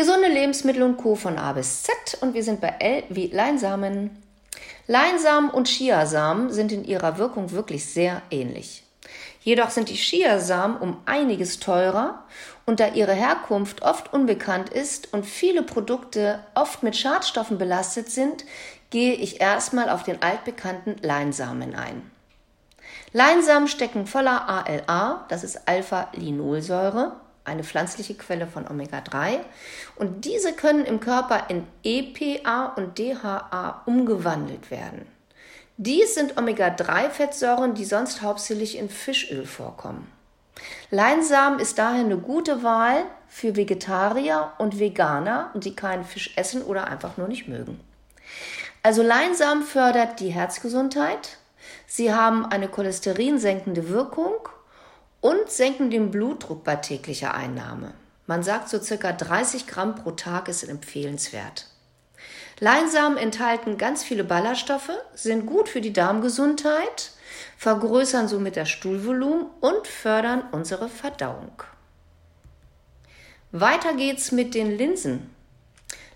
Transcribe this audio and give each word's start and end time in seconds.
Gesunde 0.00 0.28
Lebensmittel 0.28 0.82
und 0.82 0.96
Co. 0.96 1.14
von 1.14 1.36
A 1.36 1.52
bis 1.52 1.82
Z 1.82 1.94
und 2.22 2.32
wir 2.32 2.42
sind 2.42 2.62
bei 2.62 2.74
L 2.78 3.02
wie 3.10 3.26
Leinsamen. 3.26 4.16
Leinsamen 4.86 5.50
und 5.50 5.68
Chiasamen 5.68 6.50
sind 6.50 6.72
in 6.72 6.86
ihrer 6.86 7.18
Wirkung 7.18 7.50
wirklich 7.50 7.84
sehr 7.84 8.22
ähnlich. 8.30 8.82
Jedoch 9.42 9.68
sind 9.68 9.90
die 9.90 9.96
Chiasamen 9.96 10.78
um 10.78 10.96
einiges 11.04 11.60
teurer 11.60 12.24
und 12.64 12.80
da 12.80 12.88
ihre 12.94 13.12
Herkunft 13.12 13.82
oft 13.82 14.10
unbekannt 14.14 14.70
ist 14.70 15.12
und 15.12 15.26
viele 15.26 15.62
Produkte 15.62 16.38
oft 16.54 16.82
mit 16.82 16.96
Schadstoffen 16.96 17.58
belastet 17.58 18.10
sind, 18.10 18.46
gehe 18.88 19.12
ich 19.12 19.42
erstmal 19.42 19.90
auf 19.90 20.02
den 20.02 20.22
altbekannten 20.22 20.96
Leinsamen 21.02 21.74
ein. 21.74 22.10
Leinsamen 23.12 23.68
stecken 23.68 24.06
voller 24.06 24.48
ALA, 24.48 25.26
das 25.28 25.44
ist 25.44 25.68
Alpha-Linolsäure, 25.68 27.16
eine 27.44 27.64
pflanzliche 27.64 28.14
Quelle 28.14 28.46
von 28.46 28.66
Omega-3. 28.68 29.38
Und 29.96 30.24
diese 30.24 30.52
können 30.52 30.84
im 30.84 31.00
Körper 31.00 31.46
in 31.48 31.66
EPA 31.82 32.74
und 32.76 32.98
DHA 32.98 33.82
umgewandelt 33.86 34.70
werden. 34.70 35.06
Dies 35.76 36.14
sind 36.14 36.36
Omega-3-Fettsäuren, 36.36 37.74
die 37.74 37.84
sonst 37.84 38.22
hauptsächlich 38.22 38.76
in 38.76 38.90
Fischöl 38.90 39.46
vorkommen. 39.46 40.10
Leinsamen 40.90 41.58
ist 41.58 41.78
daher 41.78 42.04
eine 42.04 42.18
gute 42.18 42.62
Wahl 42.62 43.04
für 43.28 43.56
Vegetarier 43.56 44.52
und 44.58 44.78
Veganer, 44.78 45.50
die 45.54 45.74
keinen 45.74 46.04
Fisch 46.04 46.32
essen 46.36 46.62
oder 46.62 46.88
einfach 46.88 47.16
nur 47.16 47.28
nicht 47.28 47.48
mögen. 47.48 47.80
Also 48.82 49.02
Leinsamen 49.02 49.62
fördert 49.62 50.20
die 50.20 50.28
Herzgesundheit. 50.28 51.38
Sie 51.86 52.12
haben 52.12 52.46
eine 52.46 52.68
cholesterinsenkende 52.68 53.88
Wirkung 53.88 54.48
und 55.20 55.50
senken 55.50 55.90
den 55.90 56.10
Blutdruck 56.10 56.64
bei 56.64 56.76
täglicher 56.76 57.34
Einnahme. 57.34 57.94
Man 58.26 58.42
sagt 58.42 58.68
so 58.68 58.80
circa 58.80 59.12
30 59.12 59.66
Gramm 59.66 59.96
pro 59.96 60.12
Tag 60.12 60.48
ist 60.48 60.62
empfehlenswert. 60.62 61.66
Leinsamen 62.60 63.18
enthalten 63.18 63.78
ganz 63.78 64.04
viele 64.04 64.22
Ballaststoffe, 64.22 64.92
sind 65.14 65.46
gut 65.46 65.68
für 65.68 65.80
die 65.80 65.92
Darmgesundheit, 65.92 67.12
vergrößern 67.56 68.28
somit 68.28 68.56
das 68.56 68.68
Stuhlvolumen 68.68 69.46
und 69.60 69.86
fördern 69.86 70.42
unsere 70.52 70.88
Verdauung. 70.88 71.62
Weiter 73.52 73.94
geht's 73.94 74.30
mit 74.30 74.54
den 74.54 74.76
Linsen. 74.76 75.34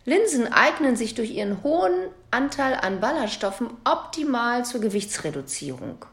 Linsen 0.05 0.53
eignen 0.53 0.97
sich 0.97 1.15
durch 1.15 1.31
ihren 1.31 1.63
hohen 1.63 2.11
Anteil 2.31 2.75
an 2.75 3.01
Ballaststoffen 3.01 3.71
optimal 3.85 4.65
zur 4.65 4.81
Gewichtsreduzierung. 4.81 6.05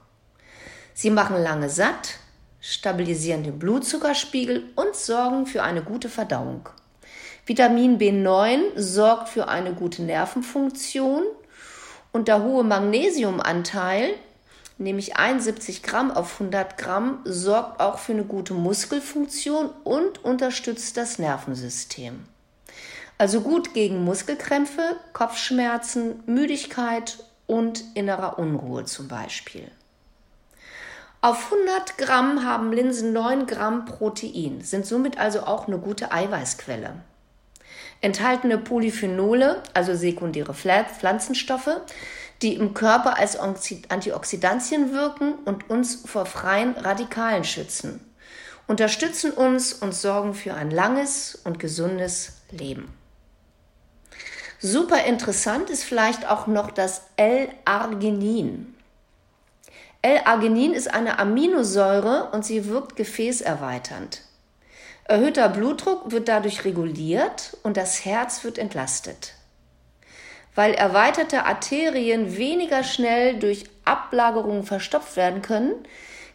Sie 0.94 1.10
machen 1.10 1.42
lange 1.42 1.70
satt, 1.70 2.20
stabilisieren 2.62 3.44
den 3.44 3.60
Blutzuckerspiegel 3.60 4.64
und 4.76 4.96
sorgen 4.96 5.48
für 5.48 5.64
eine 5.64 5.82
gute 5.82 6.10
Verdauung. 6.10 6.70
Vitamin 7.46 7.98
B9 7.98 8.60
sorgt 8.76 9.30
für 9.30 9.48
eine 9.48 9.74
gute 9.74 10.04
Nervenfunktion 10.04 11.24
und 12.12 12.28
der 12.28 12.44
hohe 12.44 12.64
Magnesiumanteil, 12.64 14.14
nämlich 14.78 15.18
71 15.18 15.82
Gramm 15.82 16.12
auf 16.12 16.34
100 16.34 16.78
Gramm, 16.78 17.22
sorgt 17.26 17.82
auch 17.82 17.98
für 17.98 18.14
eine 18.14 18.26
gute 18.26 18.54
Muskelfunktion 18.54 19.72
und 19.84 20.24
unterstützt 20.24 20.98
das 20.98 21.18
Nervensystem. 21.18 22.26
Also 23.18 23.42
gut 23.42 23.74
gegen 23.74 24.04
Muskelkrämpfe, 24.04 24.96
Kopfschmerzen, 25.14 26.24
Müdigkeit 26.26 27.24
und 27.48 27.84
innerer 27.96 28.40
Unruhe 28.40 28.86
zum 28.86 29.08
Beispiel. 29.08 29.70
Auf 31.24 31.52
100 31.54 32.00
Gramm 32.00 32.44
haben 32.44 32.74
Linsen 32.74 33.14
9 33.14 33.46
Gramm 33.46 33.86
Protein, 33.86 34.62
sind 34.62 34.88
somit 34.88 35.20
also 35.20 35.42
auch 35.42 35.68
eine 35.68 35.78
gute 35.78 36.12
Eiweißquelle. 36.12 36.96
Enthaltene 38.02 38.58
Polyphenole, 38.58 39.62
also 39.76 39.94
sekundäre 39.94 40.56
Pflanzenstoffe, 40.56 41.80
die 42.42 42.56
im 42.56 42.74
Körper 42.74 43.20
als 43.20 43.38
Antioxidantien 43.38 44.94
wirken 44.94 45.36
und 45.46 45.70
uns 45.70 46.02
vor 46.08 46.26
freien 46.26 46.76
Radikalen 46.76 47.44
schützen, 47.44 48.04
unterstützen 48.66 49.30
uns 49.30 49.74
und 49.74 49.94
sorgen 49.94 50.34
für 50.34 50.56
ein 50.56 50.72
langes 50.72 51.36
und 51.44 51.60
gesundes 51.60 52.42
Leben. 52.50 52.92
Super 54.58 55.04
interessant 55.06 55.70
ist 55.70 55.84
vielleicht 55.84 56.28
auch 56.28 56.48
noch 56.48 56.72
das 56.72 57.04
L-Arginin. 57.18 58.76
L-Arginin 60.04 60.74
ist 60.74 60.92
eine 60.92 61.20
Aminosäure 61.20 62.30
und 62.32 62.44
sie 62.44 62.66
wirkt 62.66 62.96
gefäßerweiternd. 62.96 64.24
Erhöhter 65.04 65.48
Blutdruck 65.50 66.12
wird 66.12 66.28
dadurch 66.28 66.66
reguliert 66.66 67.58
und 67.62 67.78
das 67.78 68.04
Herz 68.04 68.44
wird 68.44 68.58
entlastet. 68.58 69.36
Weil 70.56 70.74
erweiterte 70.74 71.46
Arterien 71.46 72.36
weniger 72.36 72.84
schnell 72.84 73.38
durch 73.38 73.66
Ablagerungen 73.86 74.64
verstopft 74.64 75.18
werden 75.18 75.42
können, 75.42 75.74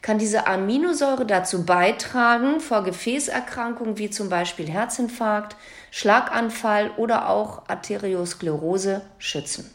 kann 0.00 0.19
diese 0.19 0.47
Aminosäure 0.47 1.27
dazu 1.27 1.66
beitragen, 1.66 2.60
vor 2.60 2.84
Gefäßerkrankungen 2.84 3.98
wie 3.98 4.10
zum 4.10 4.28
Beispiel 4.28 4.69
Herzinfarkt, 4.69 5.56
Schlaganfall 5.91 6.93
oder 6.97 7.28
auch 7.28 7.69
Arteriosklerose 7.69 9.03
schützen. 9.19 9.69